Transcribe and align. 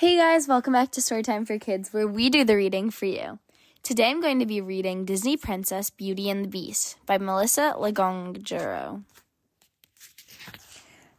guys, 0.00 0.48
welcome 0.48 0.72
back 0.72 0.90
to 0.92 1.00
Storytime 1.02 1.46
for 1.46 1.58
Kids, 1.58 1.92
where 1.92 2.08
we 2.08 2.30
do 2.30 2.42
the 2.42 2.56
reading 2.56 2.90
for 2.90 3.04
you. 3.04 3.38
Today 3.82 4.08
I'm 4.08 4.22
going 4.22 4.38
to 4.38 4.46
be 4.46 4.62
reading 4.62 5.04
Disney 5.04 5.36
Princess 5.36 5.90
Beauty 5.90 6.30
and 6.30 6.42
the 6.42 6.48
Beast 6.48 6.96
by 7.04 7.18
Melissa 7.18 7.74
Lagonegro. 7.76 9.04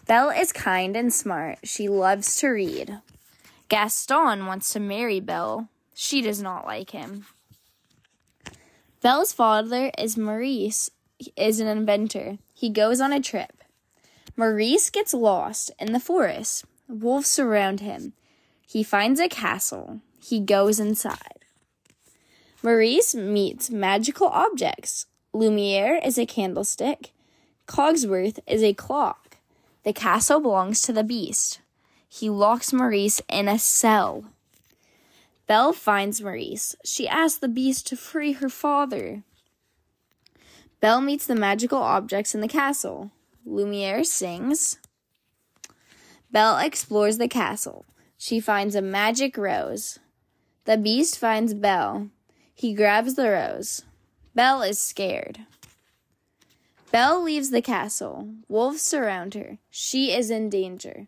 Belle 0.08 0.30
is 0.32 0.52
kind 0.52 0.98
and 0.98 1.14
smart. 1.14 1.60
She 1.64 1.88
loves 1.88 2.36
to 2.38 2.48
read. 2.48 3.02
Gaston 3.70 4.48
wants 4.48 4.74
to 4.74 4.80
marry 4.80 5.20
Belle. 5.20 5.70
She 5.94 6.24
does 6.24 6.42
not 6.42 6.66
like 6.66 6.90
him. 6.90 7.28
Belle's 9.04 9.32
father 9.32 9.92
is 9.96 10.18
Maurice, 10.18 10.90
is 11.38 11.60
an 11.60 11.68
inventor. 11.68 12.40
He 12.52 12.72
goes 12.72 13.00
on 13.00 13.14
a 13.14 13.22
trip. 13.22 13.64
Maurice 14.36 14.90
gets 14.90 15.14
lost 15.14 15.70
in 15.80 15.94
the 15.94 16.00
forest. 16.00 16.66
Wolves 16.88 17.28
surround 17.28 17.82
him. 17.82 18.14
He 18.72 18.84
finds 18.84 19.20
a 19.20 19.28
castle. 19.28 20.00
He 20.24 20.40
goes 20.40 20.80
inside. 20.80 21.44
Maurice 22.64 23.14
meets 23.14 23.70
magical 23.70 24.28
objects. 24.28 25.08
Lumiere 25.34 26.00
is 26.06 26.18
a 26.18 26.26
candlestick. 26.26 27.12
Cogsworth 27.68 28.40
is 28.48 28.64
a 28.64 28.74
clock. 28.74 29.36
The 29.84 29.92
castle 29.92 30.40
belongs 30.40 30.82
to 30.84 30.94
the 30.94 31.04
beast. 31.04 31.60
He 32.08 32.30
locks 32.30 32.72
Maurice 32.72 33.22
in 33.28 33.50
a 33.50 33.60
cell. 33.60 34.24
Belle 35.48 35.74
finds 35.74 36.22
Maurice. 36.22 36.74
She 36.86 37.10
asks 37.10 37.40
the 37.40 37.50
beast 37.50 37.88
to 37.88 37.98
free 37.98 38.32
her 38.32 38.48
father. 38.48 39.24
Belle 40.80 41.02
meets 41.02 41.28
the 41.28 41.36
magical 41.36 41.80
objects 41.80 42.34
in 42.34 42.40
the 42.40 42.48
castle. 42.48 43.12
Lumiere 43.46 44.06
sings. 44.06 44.80
Belle 46.32 46.58
explores 46.60 47.18
the 47.18 47.28
castle. 47.28 47.84
She 48.24 48.40
finds 48.40 48.76
a 48.76 48.84
magic 48.84 49.36
rose. 49.36 49.98
The 50.66 50.78
beast 50.78 51.18
finds 51.18 51.56
Belle. 51.56 52.10
He 52.54 52.76
grabs 52.76 53.16
the 53.16 53.32
rose. 53.32 53.82
Belle 54.36 54.62
is 54.62 54.78
scared. 54.78 55.40
Belle 56.92 57.24
leaves 57.24 57.50
the 57.50 57.64
castle. 57.64 58.30
Wolves 58.48 58.84
surround 58.84 59.34
her. 59.34 59.58
She 59.72 60.14
is 60.14 60.30
in 60.30 60.52
danger. 60.52 61.08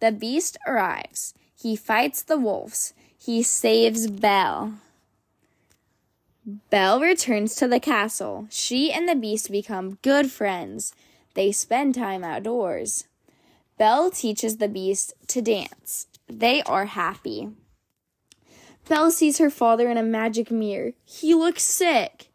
The 0.00 0.12
beast 0.12 0.58
arrives. 0.66 1.32
He 1.58 1.74
fights 1.74 2.20
the 2.20 2.36
wolves. 2.36 2.92
He 3.18 3.42
saves 3.42 4.06
Belle. 4.06 4.74
Belle 6.68 7.00
returns 7.00 7.54
to 7.54 7.66
the 7.66 7.80
castle. 7.80 8.48
She 8.50 8.92
and 8.92 9.08
the 9.08 9.16
beast 9.16 9.50
become 9.50 9.96
good 10.02 10.30
friends. 10.30 10.92
They 11.32 11.52
spend 11.52 11.94
time 11.94 12.22
outdoors. 12.22 13.04
Belle 13.78 14.10
teaches 14.10 14.58
the 14.58 14.68
beast 14.68 15.14
to 15.28 15.40
dance. 15.40 16.06
They 16.28 16.62
are 16.62 16.86
happy. 16.86 17.50
Belle 18.88 19.10
sees 19.10 19.38
her 19.38 19.50
father 19.50 19.90
in 19.90 19.96
a 19.96 20.02
magic 20.02 20.50
mirror. 20.50 20.92
He 21.04 21.34
looks 21.34 21.62
sick. 21.62 22.30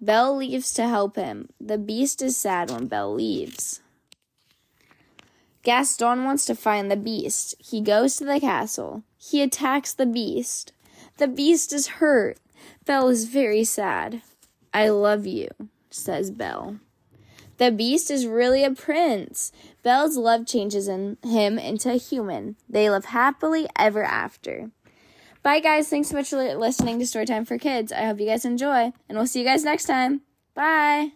Belle 0.00 0.36
leaves 0.36 0.72
to 0.74 0.86
help 0.86 1.16
him. 1.16 1.48
The 1.60 1.78
beast 1.78 2.22
is 2.22 2.36
sad 2.36 2.70
when 2.70 2.86
Belle 2.86 3.14
leaves. 3.14 3.80
Gaston 5.62 6.24
wants 6.24 6.46
to 6.46 6.54
find 6.54 6.90
the 6.90 6.96
beast. 6.96 7.54
He 7.58 7.80
goes 7.80 8.16
to 8.16 8.24
the 8.24 8.40
castle. 8.40 9.02
He 9.18 9.42
attacks 9.42 9.92
the 9.92 10.06
beast. 10.06 10.72
The 11.18 11.28
beast 11.28 11.72
is 11.72 11.98
hurt. 11.98 12.38
Belle 12.86 13.08
is 13.08 13.24
very 13.24 13.64
sad. 13.64 14.22
I 14.72 14.88
love 14.88 15.26
you, 15.26 15.48
says 15.90 16.30
Belle. 16.30 16.78
The 17.58 17.70
beast 17.70 18.10
is 18.10 18.26
really 18.26 18.64
a 18.64 18.70
prince. 18.70 19.52
Belle's 19.82 20.16
love 20.16 20.46
changes 20.46 20.88
him 20.88 21.18
into 21.22 21.90
a 21.90 21.98
human. 21.98 22.56
They 22.68 22.88
live 22.88 23.06
happily 23.06 23.68
ever 23.76 24.02
after. 24.02 24.70
Bye, 25.42 25.60
guys. 25.60 25.88
Thanks 25.88 26.08
so 26.08 26.16
much 26.16 26.30
for 26.30 26.54
listening 26.54 26.98
to 26.98 27.04
Storytime 27.04 27.46
for 27.46 27.58
Kids. 27.58 27.92
I 27.92 28.06
hope 28.06 28.20
you 28.20 28.26
guys 28.26 28.44
enjoy, 28.44 28.92
and 29.08 29.18
we'll 29.18 29.26
see 29.26 29.40
you 29.40 29.44
guys 29.46 29.64
next 29.64 29.84
time. 29.84 30.22
Bye. 30.54 31.12